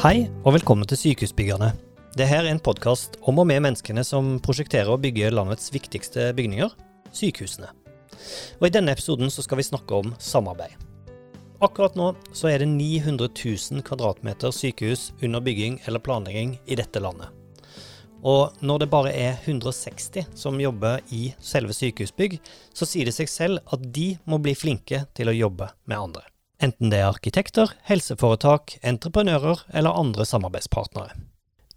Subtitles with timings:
[0.00, 1.66] Hei, og velkommen til Sykehusbyggerne.
[2.16, 6.70] Dette er en podkast om og med menneskene som prosjekterer og bygger landets viktigste bygninger,
[7.12, 7.68] sykehusene.
[8.62, 10.72] Og I denne episoden så skal vi snakke om samarbeid.
[11.60, 17.04] Akkurat nå så er det 900 000 kvadratmeter sykehus under bygging eller planlegging i dette
[17.04, 17.28] landet.
[18.24, 22.40] Og når det bare er 160 som jobber i selve sykehusbygg,
[22.72, 26.24] så sier det seg selv at de må bli flinke til å jobbe med andre.
[26.60, 31.14] Enten det er arkitekter, helseforetak, entreprenører eller andre samarbeidspartnere.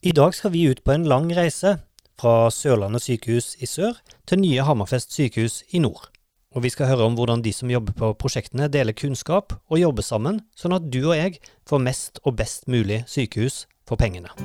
[0.04, 1.78] I dag skal vi ut på en lang reise,
[2.20, 3.96] fra Sørlandet sykehus i sør
[4.28, 6.10] til nye Hammerfest sykehus i nord.
[6.54, 10.06] Og vi skal høre om hvordan de som jobber på prosjektene deler kunnskap og jobber
[10.06, 14.36] sammen, sånn at du og jeg får mest og best mulig sykehus for pengene.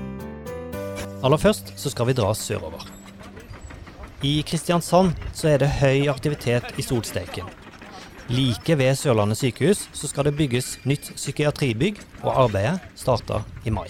[1.27, 2.86] Aller først så skal vi dra sørover.
[4.22, 7.57] I Kristiansand så er det høy aktivitet i solsteken.
[8.28, 13.86] Like ved Sørlandet sykehus så skal det bygges nytt psykiatribygg, og arbeidet starter i mai.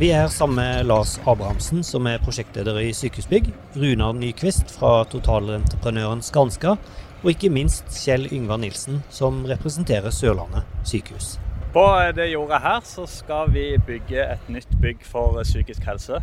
[0.00, 6.20] Vi er sammen med Lars Abrahamsen, som er prosjektleder i Sykehusbygg, Runar Nyquist fra totalentreprenøren
[6.20, 6.76] Skanska,
[7.22, 11.38] og ikke minst Kjell Yngvar Nilsen, som representerer Sørlandet sykehus.
[11.72, 11.86] På
[12.16, 16.20] det jordet her så skal vi bygge et nytt bygg for psykisk helse.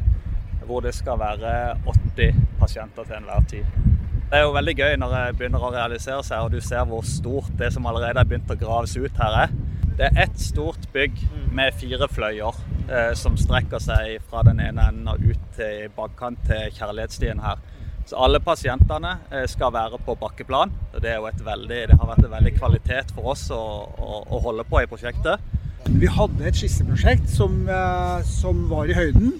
[0.65, 1.77] Hvor det skal være
[2.17, 3.96] 80 pasienter til enhver tid.
[4.27, 7.05] Det er jo veldig gøy når det begynner å realisere seg, og du ser hvor
[7.07, 9.53] stort det som allerede er begynt å graves ut her er.
[9.95, 11.21] Det er ett stort bygg
[11.55, 12.59] med fire fløyer
[12.91, 17.63] eh, som strekker seg fra den ene enden og ut til bakkant til kjærlighetsstien her.
[18.03, 20.75] Så alle pasientene eh, skal være på bakkeplan.
[20.91, 23.63] og det, veldig, det, har vært en veldig kvalitet for oss å,
[23.95, 25.39] å, å holde på i prosjektet.
[25.87, 29.37] Vi hadde et skisseprosjekt som, eh, som var i høyden.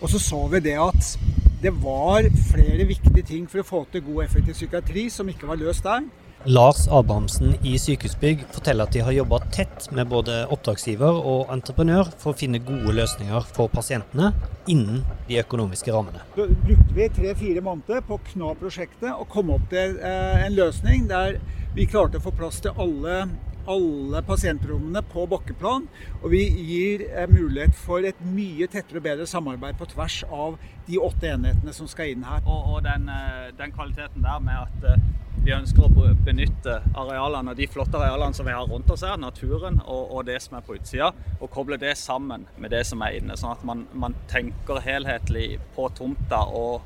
[0.00, 1.16] Og så så vi det at
[1.60, 5.60] det var flere viktige ting for å få til god effektiv psykiatri som ikke var
[5.60, 6.06] løst der.
[6.48, 12.08] Lars Abrahamsen i Sykehusbygg forteller at de har jobba tett med både oppdragsgiver og entreprenør
[12.14, 14.30] for å finne gode løsninger for pasientene
[14.72, 16.24] innen de økonomiske rammene.
[16.38, 20.56] Så brukte vi tre-fire måneder på å kna prosjektet og komme opp til eh, en
[20.56, 21.36] løsning der
[21.76, 23.26] vi klarte å få plass til alle
[23.66, 25.86] alle pasientrommene på bakkeplan.
[26.20, 30.58] Og vi gir eh, mulighet for et mye tettere og bedre samarbeid på tvers av
[30.88, 32.42] de åtte enhetene som skal inn her.
[32.44, 35.06] Og, og den, eh, den, kvaliteten der med at eh,
[35.40, 39.78] vi ønsker å benytte arealene, de flotte arealene som vi har rundt oss her, naturen
[39.86, 43.16] og, og, det som er på utsida, og koble det sammen med det som er
[43.20, 43.38] inne.
[43.40, 46.84] Sånn at man, man tenker helhetlig på tomta og,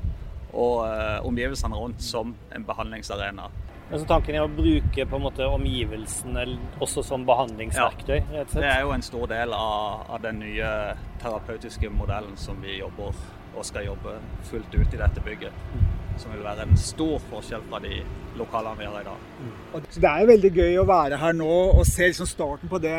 [0.55, 3.49] og omgivelsene rundt som en behandlingsarena.
[3.91, 6.45] Så tanken er å bruke på en måte omgivelsene
[6.81, 8.17] også som behandlingsverktøy?
[8.33, 10.71] Ja, det er jo en stor del av, av den nye
[11.21, 13.13] terapeutiske modellen som vi jobber
[13.55, 14.17] og skal jobbe
[14.49, 15.61] fullt ut i dette bygget.
[16.17, 17.99] Som vil være en stor forskjell fra de
[18.39, 19.25] lokalene vi har i dag.
[19.39, 19.81] Mm.
[19.89, 22.79] Så Det er jo veldig gøy å være her nå og se liksom starten på
[22.83, 22.95] det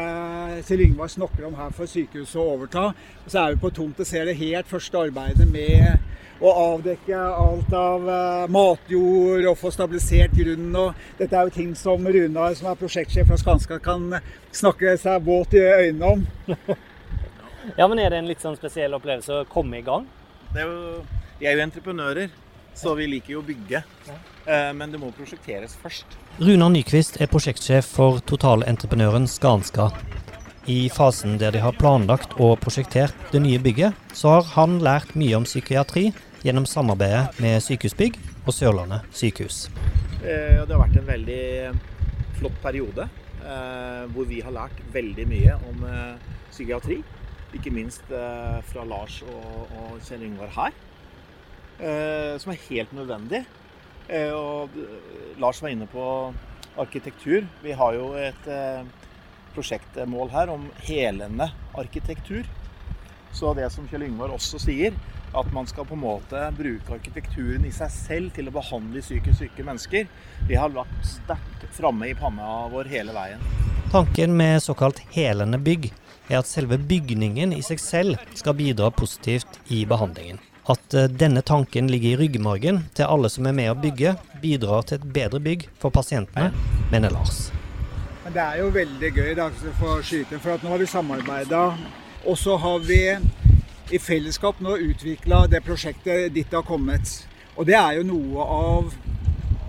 [0.68, 2.90] Kjell Yngvar snakker om her for sykehuset å overta.
[3.24, 5.96] Og så er vi på tomt og ser det helt første arbeidet med
[6.44, 10.76] å avdekke alt av uh, matjord og få stabilisert grunnen.
[10.76, 14.18] Og dette er jo ting som Runar, som er prosjektsjef fra Skanska, kan
[14.52, 16.26] snakke seg våt i øynene om.
[17.80, 20.04] ja, men Er det en litt sånn spesiell opplevelse å komme i gang?
[20.52, 21.06] Det er jo,
[21.40, 22.42] vi er jo entreprenører.
[22.76, 23.80] Så vi liker jo å bygge.
[24.46, 26.18] Eh, men det må prosjekteres først.
[26.36, 29.88] Runar Nyquist er prosjektsjef for totalentreprenøren Skanska.
[30.68, 35.14] I fasen der de har planlagt og prosjektert det nye bygget, så har han lært
[35.16, 36.10] mye om psykiatri
[36.44, 39.66] gjennom samarbeidet med Sykehusbygg og Sørlandet sykehus.
[40.20, 41.44] Eh, det har vært en veldig
[42.36, 45.86] flott periode eh, hvor vi har lært veldig mye om
[46.50, 47.00] psykiatri.
[47.56, 50.74] Ikke minst fra Lars og Kjell Yngvar her.
[51.78, 53.44] Eh, som er helt nødvendig.
[54.08, 54.70] Eh, og
[55.40, 56.04] Lars var inne på
[56.76, 57.46] arkitektur.
[57.62, 58.86] Vi har jo et eh,
[59.56, 62.48] prosjektmål her om helende arkitektur.
[63.32, 64.96] Så det som Kjell Yngvar også sier,
[65.36, 69.42] at man skal på en måte bruke arkitekturen i seg selv til å behandle psykisk
[69.42, 70.08] syke mennesker,
[70.48, 73.42] det har lagt sterkt framme i panna vår hele veien.
[73.92, 75.90] Tanken med såkalt helende bygg
[76.30, 80.40] er at selve bygningen i seg selv skal bidra positivt i behandlingen.
[80.66, 84.86] At eh, denne tanken ligger i ryggmargen til alle som er med å bygge, bidrar
[84.88, 86.50] til et bedre bygg for pasientene,
[86.90, 87.52] mener Lars.
[88.24, 89.46] Men det er jo veldig gøy da,
[89.78, 91.60] for skyte, for nå har vi samarbeida.
[92.26, 92.98] Og så har vi
[93.94, 97.12] i fellesskap nå utvikla det prosjektet ditt har kommet.
[97.54, 98.88] Og det er jo noe av,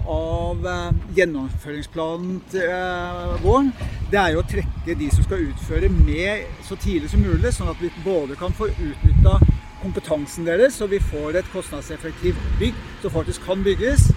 [0.10, 3.70] av uh, gjennomføringsplanen til, eh, vår.
[4.10, 7.70] Det er jo å trekke de som skal utføre med så tidlig som mulig, sånn
[7.70, 9.38] at vi både kan få utnytta
[9.88, 14.10] kompetansen deres, så vi får et kostnadseffektivt bygg som faktisk kan bygges.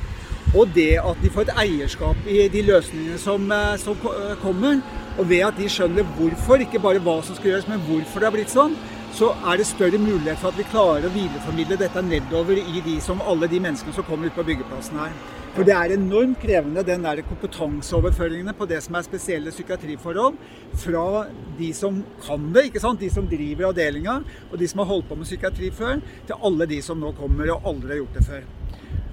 [0.50, 3.96] Og det at de får et eierskap i de løsningene som, eh, som
[4.42, 4.80] kommer.
[5.18, 8.26] Og ved at de skjønner hvorfor, ikke bare hva som skal gjøres, men hvorfor det
[8.26, 8.74] har blitt sånn,
[9.16, 12.96] så er det større mulighet for at vi klarer å videreformidle dette nedover i de
[13.02, 15.14] som, alle de menneskene som kommer ut på byggeplassen her.
[15.50, 20.38] For det er enormt krevende, den der kompetanseoverføringene på det som er spesielle psykiatriforhold,
[20.78, 21.24] fra
[21.58, 23.02] de som kan det, ikke sant?
[23.02, 25.98] de som driver avdelinga, og de som har holdt på med psykiatri før,
[26.28, 28.48] til alle de som nå kommer og aldri har gjort det før.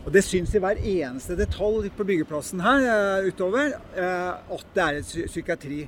[0.05, 4.83] Og Det syns i hver eneste detalj på byggeplassen her uh, utover uh, at det
[4.85, 5.81] er et psykiatri.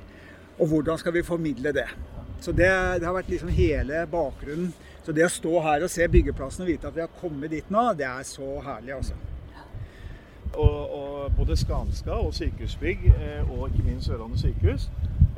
[0.60, 1.86] Og hvordan skal vi formidle det?
[2.40, 2.68] Så det,
[3.00, 4.72] det, har vært liksom hele bakgrunnen.
[5.04, 7.72] Så det å stå her og se byggeplassen og vite at vi har kommet dit
[7.72, 9.18] nå, det er så herlig, altså.
[10.50, 14.88] Og, og både Skanska og Sykehusbygg, eh, og ikke minst Sørlandet sykehus,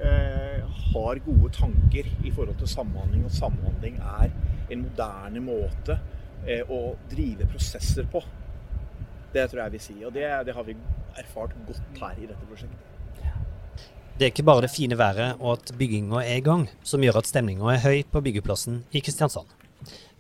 [0.00, 0.62] eh,
[0.93, 3.26] har gode tanker i forhold til samhandling.
[3.28, 4.31] Og samhandling er
[4.70, 5.99] en moderne måte
[6.46, 8.25] eh, å drive prosesser på.
[9.34, 10.06] Det tror jeg vi sier.
[10.08, 10.78] Og det, det har vi
[11.20, 12.92] erfart godt her i dette prosjektet.
[14.23, 17.17] Det er ikke bare det fine været og at bygginga er i gang som gjør
[17.19, 19.49] at stemninga er høy på byggeplassen i Kristiansand.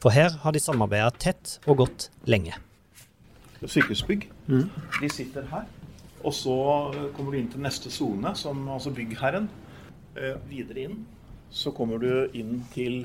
[0.02, 2.56] For her har de samarbeida tett og godt lenge.
[3.62, 4.26] Sykehusbygg.
[4.48, 4.64] Mm.
[4.98, 5.70] De sitter her.
[6.24, 6.56] Og så
[7.14, 9.46] kommer du inn til neste sone, som altså byggherren.
[10.18, 10.98] Eh, videre inn
[11.54, 13.04] så kommer du inn til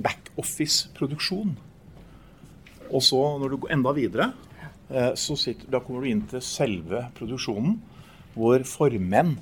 [0.00, 1.52] backoffice-produksjon.
[2.88, 4.32] Og så, når du går enda videre,
[4.88, 7.78] Eh, så sitter, da kommer du inn til selve produksjonen,
[8.34, 9.38] hvor formenn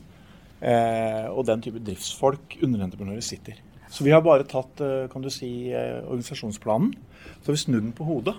[0.62, 3.58] eh, og den type driftsfolk, underentreprenører, sitter.
[3.92, 6.94] Så vi har bare tatt eh, kan du si, organisasjonsplanen
[7.42, 8.36] så har vi snudd den på hodet.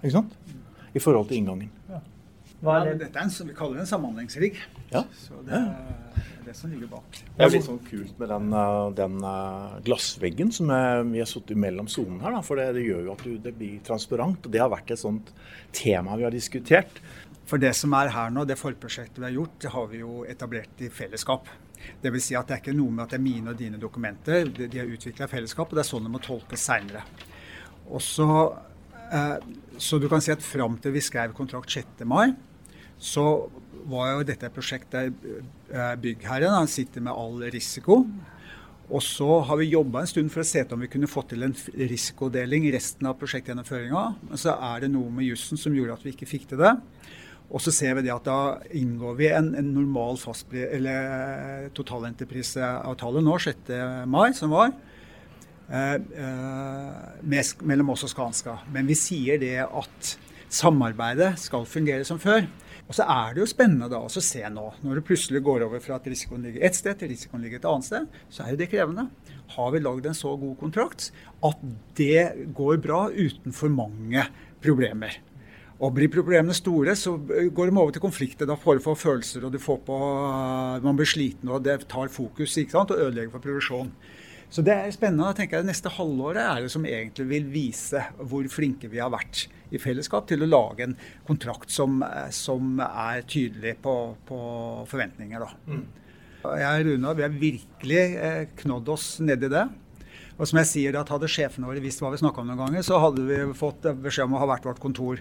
[0.00, 0.36] Ikke sant?
[0.96, 1.70] I forhold til inngangen.
[1.90, 2.00] Ja.
[2.60, 4.58] Ja, dette er en, vi kaller det en samhandlingsrigg.
[4.90, 5.04] Ja.
[5.16, 7.20] Så det er det som ligger bak.
[7.36, 8.52] Det er litt sånn kult med den,
[8.98, 9.16] den
[9.86, 12.36] glassveggen som er, vi har sittet mellom sonen her.
[12.36, 14.44] Da, for det, det, gjør jo at du, det blir transparent.
[14.44, 15.32] og Det har vært et sånt
[15.76, 17.00] tema vi har diskutert.
[17.50, 20.20] For det som er her nå, det forprosjektet vi har gjort, det har vi jo
[20.28, 21.48] etablert i fellesskap.
[22.02, 23.80] Det vil si at det er ikke noe med at det er mine og dine
[23.80, 24.52] dokumenter.
[24.52, 27.02] De har utvikla i fellesskap, og det er sånn det må tolkes seinere.
[28.04, 28.28] Så,
[29.10, 29.36] eh,
[29.80, 32.04] så du kan si at fram til vi skrev kontrakt 6.
[32.06, 32.28] mai,
[33.00, 33.24] så
[33.90, 38.02] var jo dette et prosjekt der eh, byggherren sitter med all risiko.
[38.90, 41.46] Og så har vi jobba en stund for å se om vi kunne få til
[41.46, 44.04] en risikodeling i resten av prosjektgjennomføringa.
[44.26, 46.74] Men så er det noe med jussen som gjorde at vi ikke fikk til det.
[47.50, 50.18] Og så ser vi det at da inngår vi en, en normal
[51.74, 53.72] totalentrepriseavtale nå 6.
[54.10, 54.74] mai, som var,
[55.70, 58.58] eh, eh, mellom oss og Skanska.
[58.74, 60.12] Men vi sier det at
[60.50, 62.46] samarbeidet skal fungere som før.
[62.90, 65.78] Og så er det jo spennende da å se nå, når du plutselig går over
[65.84, 68.58] fra at risikoen ligger ett sted til risikoen ligger et annet sted, så er jo
[68.58, 69.04] det krevende.
[69.54, 71.12] Har vi lagd en så god kontrakt
[71.46, 71.62] at
[72.00, 74.26] det går bra uten for mange
[74.58, 75.20] problemer?
[75.78, 78.50] Og Blir problemene store, så går de over til konflikter.
[78.50, 80.00] Da får du få følelser, og du får på,
[80.82, 83.94] man blir sliten, og det tar fokus ikke sant, og ødelegger for produksjon.
[84.50, 85.28] Så det er spennende.
[85.30, 89.02] Da tenker jeg Det neste halvåret er det som egentlig vil vise hvor flinke vi
[89.02, 92.00] har vært i fellesskap til å lage en kontrakt som,
[92.34, 93.94] som er tydelig på,
[94.26, 94.40] på
[94.90, 95.44] forventninger.
[95.44, 95.70] Da.
[95.70, 95.84] Mm.
[96.40, 99.68] Jeg og Runa vi har virkelig eh, knådd oss ned i det.
[100.40, 102.84] Og som jeg sier, at Hadde sjefene våre visst hva vi snakka om noen ganger,
[102.86, 105.20] så hadde vi fått beskjed om å ha hvert vårt kontor.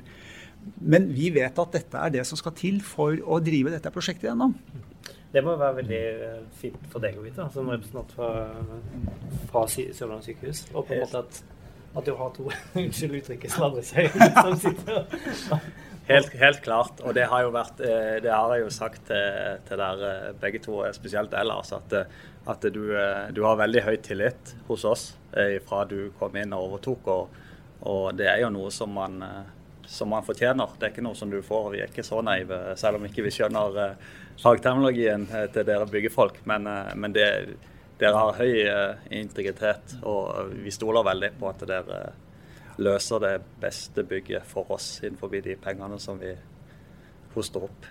[0.80, 4.30] Men vi vet at dette er det som skal til for å drive dette prosjektet
[4.32, 4.56] gjennom.
[5.34, 8.30] Det må være veldig eh, fint for deg å vite, som representant fra,
[9.52, 10.64] fra Sørlandet sykehus.
[10.74, 11.42] Og på en måte at,
[12.00, 12.48] at du har to
[12.82, 14.10] unnskyld uttrykket sladre seg
[14.42, 15.06] som sitter
[16.10, 17.04] Helt, helt, klart.
[17.06, 20.64] Og det har, jo vært, eh, det har jeg jo sagt til, til dere begge
[20.64, 21.94] to, spesielt ellers, at,
[22.50, 22.82] at du,
[23.30, 25.04] du, har veldig høy tillit hos oss
[25.68, 27.12] fra du kom inn og overtok.
[27.14, 27.46] Og,
[27.94, 29.22] og det er jo noe som man,
[29.90, 30.78] som man fortjener.
[30.78, 31.72] Det er ikke noe som du får.
[31.74, 33.98] Vi er ikke så naive, selv om ikke vi skjønner
[34.40, 37.28] fagterminologien eh, til dere byggefolk, men, eh, men det,
[38.00, 42.00] dere har høy eh, integritet, og vi stoler veldig på at dere
[42.80, 46.32] løser det beste bygget for oss innenfor de pengene som vi
[47.36, 47.90] hoster opp.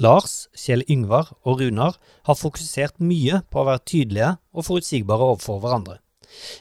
[0.00, 5.60] Lars, Kjell Yngvar og Runar har fokusert mye på å være tydelige og forutsigbare overfor
[5.64, 5.98] hverandre.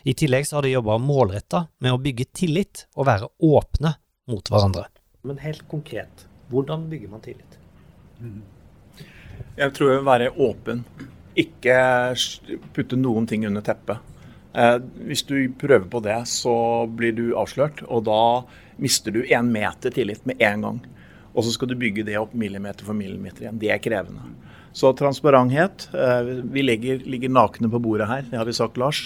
[0.04, 3.94] I tillegg så har de jobba målretta med å bygge tillit og være åpne
[4.32, 4.88] mot hverandre.
[5.28, 7.58] Men helt konkret, hvordan bygger man tillit?
[9.58, 10.86] Jeg tror jeg vil være åpen.
[11.40, 11.76] Ikke
[12.76, 14.02] putte noen ting under teppet.
[14.54, 16.54] Eh, hvis du prøver på det, så
[16.88, 18.24] blir du avslørt, og da
[18.82, 20.82] mister du én meter tillit med en gang.
[21.32, 23.60] Og så skal du bygge det opp millimeter for millimeter igjen.
[23.62, 24.26] Det er krevende.
[24.76, 25.88] Så transparenthet.
[25.96, 29.06] Eh, vi ligger, ligger nakne på bordet her, det har vi sagt, Lars.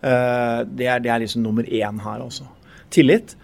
[0.00, 2.48] Eh, det er, det er liksom nummer én her, altså.
[2.90, 3.36] Tillit.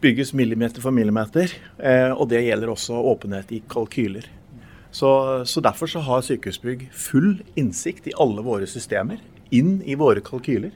[0.00, 4.28] Bygges millimeter for millimeter, eh, og det gjelder også åpenhet i kalkyler.
[4.90, 5.10] Så,
[5.44, 10.72] så, Derfor så har Sykehusbygg full innsikt i alle våre systemer, inn i våre kalkyler.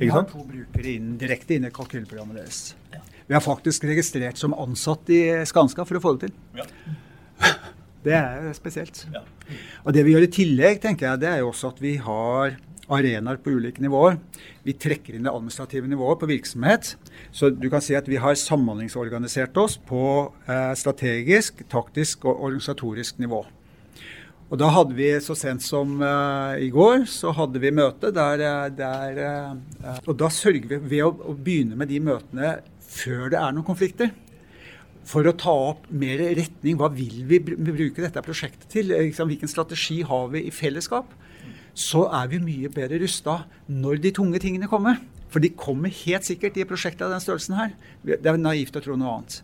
[0.00, 2.60] Vi har to brukere inn, direkte inn i kalkylprogrammet deres.
[3.26, 6.38] Vi har faktisk registrert som ansatt i Skanska for å få det til.
[6.56, 6.64] Ja.
[8.00, 9.02] Det er spesielt.
[9.12, 9.20] Ja.
[9.84, 12.56] Og Det vi gjør i tillegg, tenker jeg, det er jo også at vi har
[12.92, 14.18] arenaer på ulike nivåer.
[14.66, 16.94] Vi trekker inn det administrative nivået på virksomhet.
[17.32, 20.02] Så du kan si at vi har samhandlingsorganisert oss på
[20.46, 23.44] eh, strategisk, taktisk og organisatorisk nivå.
[24.50, 28.42] Og da hadde vi så sent som uh, i går, så hadde vi møte der,
[28.42, 32.56] eh, der uh, Og da sørger vi ved å, å, begynne med de møtene
[32.90, 34.10] før det er noen konflikter.
[35.06, 36.76] For å ta opp mer retning.
[36.78, 38.90] Hva vil vi bruke dette prosjektet til?
[38.90, 41.14] Hvilken strategi har vi i fellesskap?
[41.80, 45.00] Så er vi mye bedre rusta når de tunge tingene kommer.
[45.30, 47.72] For de kommer helt sikkert i prosjektet av den størrelsen her.
[48.02, 49.40] Det er naivt å tro noe annet.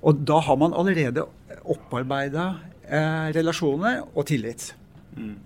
[0.00, 1.26] Og da har man allerede
[1.68, 2.46] opparbeida
[2.88, 4.70] eh, relasjoner og tillit.
[5.16, 5.36] Mm.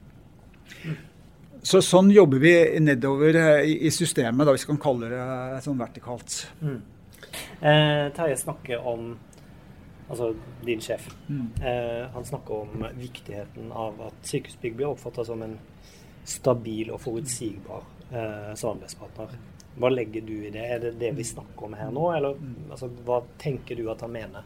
[1.65, 2.55] Så sånn jobber vi
[2.85, 6.45] nedover eh, i, i systemet, da, hvis vi kan kalle det sånn vertikalt.
[6.63, 6.81] Mm.
[7.65, 9.15] Eh, Terje snakker om
[10.07, 11.09] altså din sjef.
[11.27, 11.47] Mm.
[11.65, 15.57] Eh, han snakker om viktigheten av at sykehusbygg blir oppfatta som en
[16.25, 19.37] stabil og forutsigbar eh, samarbeidspartner.
[19.75, 20.65] Hva legger du i det?
[20.65, 22.37] Er det det vi snakker om her nå, eller
[22.71, 24.45] altså, hva tenker du at han mener?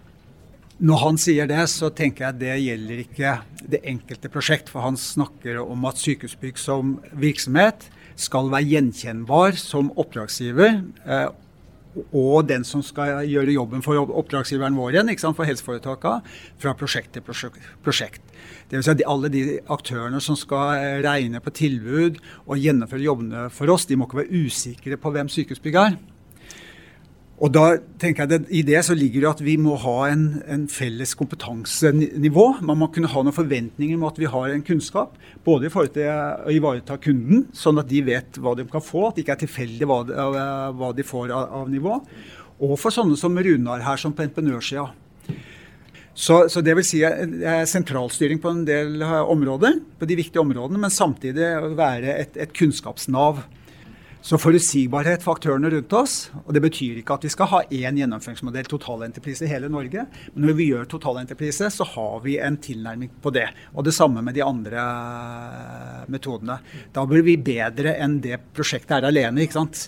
[0.79, 3.33] Når han sier det, så tenker jeg det gjelder ikke
[3.75, 4.71] det enkelte prosjekt.
[4.71, 10.79] For han snakker om at Sykehusbygg som virksomhet skal være gjenkjennbar som oppdragsgiver.
[11.03, 11.29] Eh,
[12.13, 17.25] og den som skal gjøre jobben for oppdragsgiveren vår igjen, for helseforetakene, fra prosjekt til
[17.25, 18.23] prosjekt.
[18.71, 23.49] Vil si at alle de aktørene som skal eh, regne på tilbud og gjennomføre jobbene
[23.55, 25.99] for oss, de må ikke være usikre på hvem Sykehusbygg er.
[27.39, 30.25] Og da tenker jeg det, I det så ligger det at vi må ha en,
[30.51, 32.47] en, felles kompetansenivå.
[32.67, 35.15] Man må kunne ha noen forventninger om at vi har en kunnskap.
[35.47, 39.07] Både i forhold til å ivareta kunden, sånn at de vet hva de kan få.
[39.07, 40.01] At det ikke er tilfeldig hva,
[40.75, 42.01] hva, de får av, av, nivå.
[42.59, 44.89] Og for sånne som Runar her, som på entreprenørsida.
[46.19, 50.43] Så, så, det vil si eh, sentralstyring på en del eh, områder, på de viktige
[50.43, 53.45] områdene, men samtidig være et, et kunnskapsnav.
[54.25, 56.17] Så forutsigbarhet for aktørene rundt oss.
[56.45, 60.05] Og det betyr ikke at vi skal ha én gjennomføringsmodell, totalentreprise, i hele Norge.
[60.35, 63.47] Men når vi gjør totalentreprise, så har vi en tilnærming på det.
[63.75, 66.59] Og det samme med de andre eh, metodene.
[66.95, 69.47] Da blir vi bedre enn det prosjektet er alene.
[69.47, 69.87] ikke sant?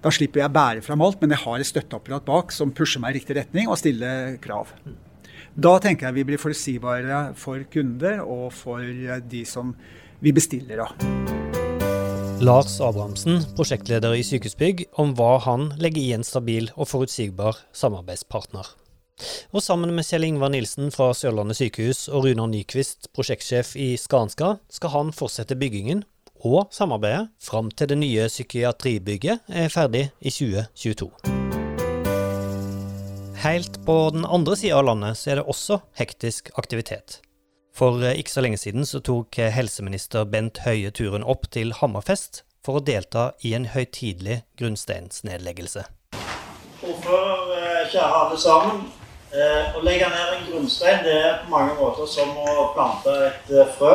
[0.00, 3.16] Da slipper jeg bære fram alt, men jeg har et støtteapparat bak som pusher meg
[3.16, 4.72] i riktig retning og stiller krav.
[5.56, 9.74] Da tenker jeg vi blir forutsigbare for kunder og for de som
[10.20, 11.39] vi bestiller av.
[12.40, 18.64] Lars Abrahamsen, prosjektleder i Sykehusbygg, om hva han legger i en stabil og forutsigbar samarbeidspartner.
[19.52, 24.54] Og sammen med Kjell Ingvar Nilsen fra Sørlandet sykehus og Runar Nyquist, prosjektsjef i Skanska,
[24.72, 26.06] skal han fortsette byggingen
[26.40, 31.12] og samarbeidet fram til det nye psykiatribygget er ferdig i 2022.
[33.44, 37.20] Helt på den andre sida av landet så er det også hektisk aktivitet.
[37.80, 41.72] For eh, ikke så lenge siden så tok eh, helseminister Bent Høie turen opp til
[41.78, 45.86] Hammerfest for å delta i en høytidelig grunnsteinsnedleggelse.
[46.84, 48.82] Ordfører, eh, kjære alle sammen.
[49.30, 53.92] Å legge ned en grunnstein det er på mange måter som å plante et frø.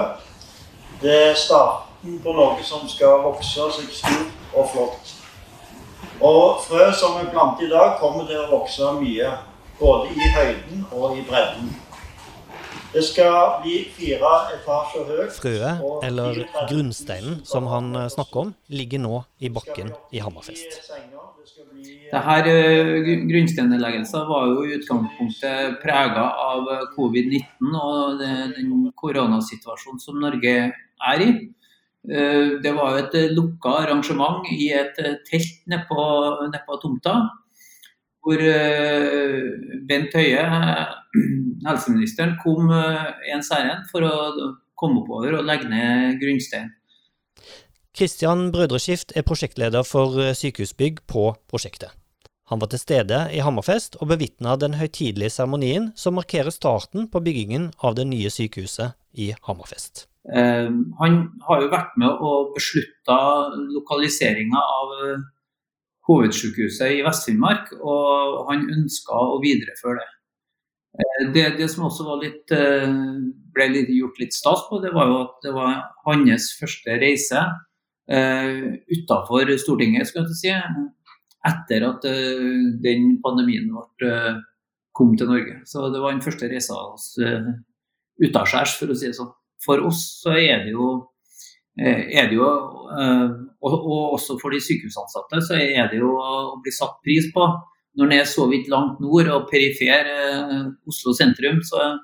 [1.01, 5.12] Det er starten på noe som skal vokse seg stort og flott.
[6.24, 9.36] Og frø som er plantet i dag, kommer til å vokse mye.
[9.75, 11.75] Både i høyden og i bredden.
[12.96, 15.34] Det skal bli fire etasjer høyt.
[15.36, 20.80] Frøet, eller grunnsteinen som han eh, snakker om, ligger nå i bakken i Hammerfest.
[22.06, 30.56] Dette uh, Grunnsteinnedleggelsen var jo i utgangspunktet prega av covid-19 og den koronasituasjonen som Norge
[30.72, 31.30] er i.
[32.06, 36.04] Eh, det var jo et eh, lukka arrangement i et eh, telt nedpå
[36.52, 37.16] ned tomta.
[38.25, 38.41] Hvor
[39.86, 40.46] Bent Høie,
[41.67, 44.15] helseministeren, kom ens ærend for å
[44.74, 46.74] komme oppover og legge ned grunnsteinen.
[47.96, 51.94] Kristian Brødreskift er prosjektleder for sykehusbygg på prosjektet.
[52.51, 57.22] Han var til stede i Hammerfest og bevitna den høytidelige seremonien som markerer starten på
[57.25, 60.05] byggingen av det nye sykehuset i Hammerfest.
[60.29, 61.17] Eh, han
[61.48, 63.17] har jo vært med og beslutta
[63.74, 65.25] lokaliseringa av eh,
[66.10, 70.12] hovedsykehuset i Vest-Finnmark, og han ønska å videreføre det.
[70.96, 71.46] Eh, det.
[71.60, 71.70] det.
[71.72, 72.52] som også litt,
[73.56, 77.42] ble litt, gjort litt stas på, det var jo at det var hans første reise
[77.42, 80.54] uh, utafor Stortinget, skal jeg si.
[81.46, 82.06] etter at
[82.86, 83.68] den pandemien
[84.00, 84.14] ble,
[84.96, 85.60] kom til Norge.
[85.68, 87.12] Så det var den første reisa oss
[88.22, 89.34] utaskjærs, for å si det sånn.
[89.66, 90.88] For oss så er det jo,
[91.75, 96.72] er det jo og, og også for de sykehusansatte så er det jo å bli
[96.72, 97.48] satt pris på.
[97.96, 100.08] Når en er så vidt langt nord og perifer
[100.88, 101.96] Oslo sentrum, så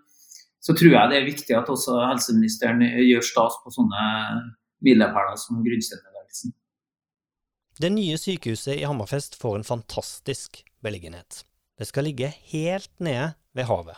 [0.61, 4.03] så tror jeg det er viktig at også helseministeren gjør stas på sånne
[4.85, 6.53] milepæler som grunnsteinbevegelsen.
[7.81, 11.43] Det nye sykehuset i Hammerfest får en fantastisk beliggenhet.
[11.81, 13.97] Det skal ligge helt nede ved havet.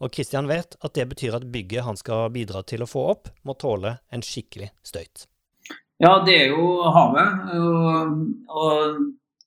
[0.00, 3.32] Og Kristian vet at det betyr at bygget han skal bidra til å få opp,
[3.44, 5.26] må tåle en skikkelig støyt.
[6.00, 7.50] Ja, det er jo havet.
[7.60, 8.14] Og,
[8.48, 9.00] og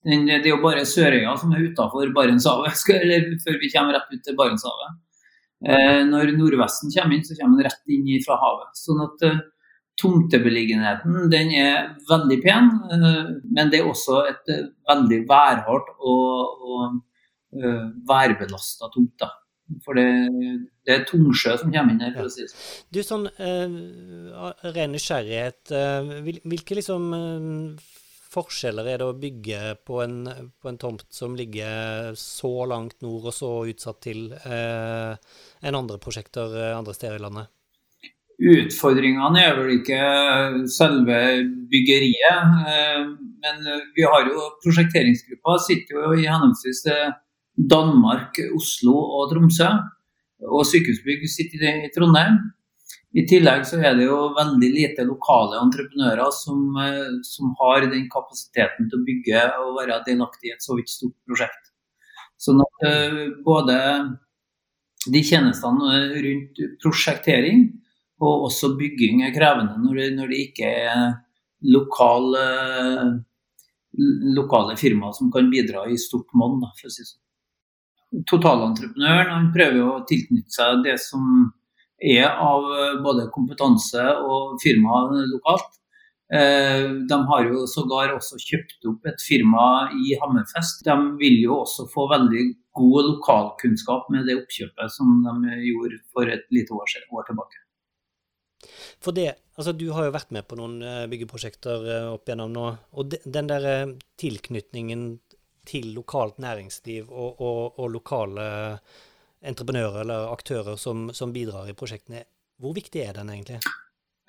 [0.05, 4.21] det er jo bare Sørøya som er utafor Barentshavet, eller før vi kommer rett ut
[4.27, 4.99] til Barentshavet.
[5.63, 8.73] Eh, når nordvesten kommer inn, så kommer den rett inn fra havet.
[8.77, 9.41] Sånn at eh,
[10.01, 14.53] tomtebeliggenheten den er veldig pen, eh, men det er også et
[14.89, 17.01] veldig værhardt og, og
[18.09, 19.23] værbelasta tomt.
[19.83, 20.05] For det,
[20.83, 22.83] det, er tungsjø som kommer inn her, for å si det sånn.
[22.93, 25.71] Du, sånn uh, ren nysgjerrighet.
[25.71, 27.95] Uh, hvilke liksom uh,
[28.33, 30.19] forskjeller er det å bygge på en,
[30.59, 35.15] på en, tomt som ligger så langt nord og så utsatt til uh,
[35.63, 37.51] enn andre prosjekter andre steder i landet?
[38.43, 39.99] Utfordringene er vel ikke
[40.73, 41.17] selve
[41.71, 42.55] byggeriet.
[43.43, 43.61] Men
[43.93, 46.81] vi har jo prosjekteringsgruppa sitter jo i henholdsvis
[47.57, 49.69] Danmark, Oslo og Tromsø.
[50.43, 52.39] Og Sykehusbygg sitter i Trondheim.
[53.13, 58.07] I tillegg så er det jo veldig lite lokale entreprenører som, eh, som har den
[58.09, 61.69] kapasiteten til å bygge og være delaktig i et så vidt stort prosjekt.
[62.41, 63.77] Sånn at uh, både
[65.13, 67.67] de tjenestene rundt prosjektering
[68.23, 71.05] og også bygging er krevende når det, når det ikke er
[71.73, 72.43] lokale,
[74.35, 76.59] lokale firmaer som kan bidra i stort monn.
[76.79, 77.22] for å si sånn.
[78.29, 81.23] Totalentreprenøren prøver å tilknytte seg det som
[82.03, 85.79] er av eh, både kompetanse og firma lokalt.
[86.33, 89.65] Eh, de har jo sågar også kjøpt opp et firma
[89.97, 90.83] i Hammerfest.
[90.85, 92.45] De vil jo også få veldig
[92.77, 97.61] god lokalkunnskap med det oppkjøpet som de gjorde for et lite år, år tilbake.
[99.03, 102.67] For det, altså Du har jo vært med på noen eh, byggeprosjekter opp igjennom nå.
[102.93, 105.17] og Den der tilknytningen
[105.67, 108.45] til lokalt næringsliv og, og, og lokale
[109.43, 112.23] entreprenører eller aktører som, som bidrar i prosjektene.
[112.61, 113.59] Hvor viktig er den egentlig?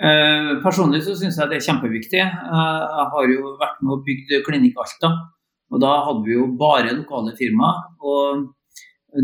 [0.02, 2.22] Eh, personlig så syns jeg det er kjempeviktig.
[2.24, 5.12] Eh, jeg har jo vært med og bygd Klinikk Alta.
[5.72, 7.82] Og da hadde vi jo bare lokale firmaer.
[8.02, 8.44] Og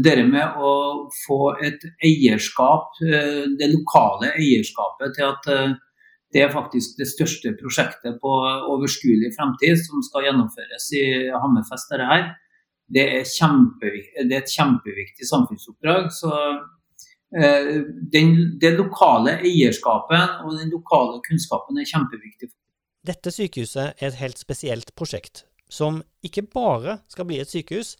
[0.04, 0.72] det med å
[1.24, 5.50] få et eierskap, eh, det lokale eierskapet til at
[6.30, 8.34] det er faktisk det største prosjektet på
[8.70, 11.90] overskuelig fremtid som skal gjennomføres i Hammerfest.
[11.90, 12.28] Dette her
[12.90, 13.24] det er,
[14.26, 16.08] det er et kjempeviktig samfunnsoppdrag.
[16.14, 16.30] Så
[17.38, 17.76] eh,
[18.14, 22.50] den, det lokale eierskapet og den lokale kunnskapen er kjempeviktig.
[23.06, 27.94] Dette sykehuset er et helt spesielt prosjekt, som ikke bare skal bli et sykehus,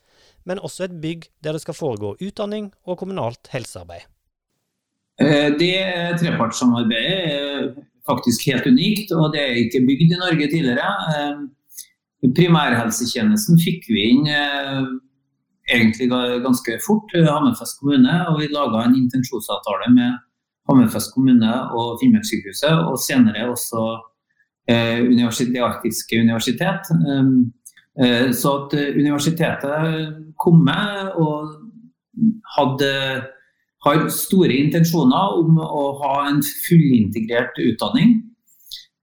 [0.44, 4.04] men også et bygg der det skal foregå utdanning og kommunalt helsearbeid.
[5.20, 5.78] Eh, det
[6.20, 7.70] trepartssamarbeidet er
[8.08, 10.90] faktisk helt unikt, og det er ikke bygd i Norge tidligere.
[11.14, 14.82] Eh, Primærhelsetjenesten fikk vi inn eh,
[15.72, 18.16] egentlig ganske fort, eh, Hammerfest kommune.
[18.30, 20.18] Og vi laga en intensjonsavtale med
[20.70, 24.00] Hammerfest kommune og Finnmarkssykehuset, og senere også
[24.70, 26.86] det arktiske universitet.
[28.38, 31.48] Så at universitetet kom med og
[32.54, 32.92] hadde
[33.84, 38.18] har store intensjoner om å ha en fullintegrert utdanning.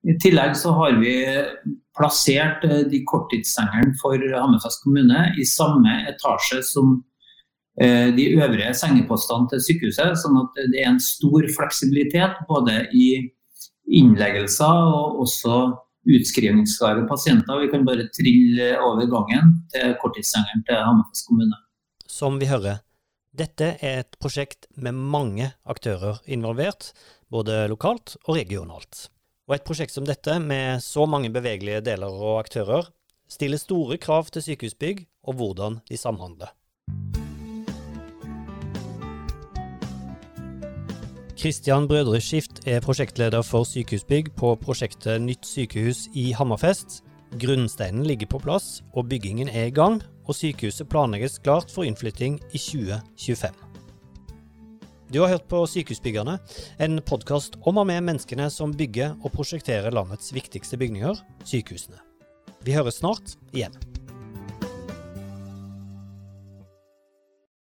[0.08, 1.16] I tillegg så har vi
[1.98, 6.94] plassert eh, de korttidssengene for Hammerfest kommune i samme etasje som
[7.82, 10.13] eh, de øvrige sengepostene til sykehuset.
[10.22, 13.10] Sånn at det er en stor fleksibilitet både i
[13.98, 15.60] innleggelser og også
[16.08, 17.63] utskrivningsklare pasienter.
[17.66, 21.58] Vi kan bare trille over gangen til korttidssengeren til Hammerfest kommune.
[22.08, 22.80] Som vi hører,
[23.38, 26.89] dette er et prosjekt med mange aktører involvert,
[27.30, 29.08] både lokalt og regionalt.
[29.47, 32.89] Og et prosjekt som dette, med så mange bevegelige deler og aktører,
[33.30, 36.54] stiller store krav til sykehusbygg og hvordan de samhandler.
[41.38, 47.04] Kristian Brødreskift er prosjektleder for sykehusbygg på prosjektet Nytt sykehus i Hammerfest.
[47.38, 52.38] Grunnsteinen ligger på plass, og byggingen er i gang, og sykehuset planlegges klart for innflytting
[52.52, 53.56] i 2025.
[55.08, 56.34] Du har hørt på Sykehusbyggerne,
[56.84, 61.16] en podkast om og med menneskene som bygger og prosjekterer landets viktigste bygninger,
[61.48, 62.02] sykehusene.
[62.68, 63.72] Vi høres snart igjen.